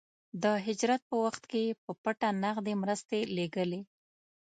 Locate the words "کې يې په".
1.51-1.91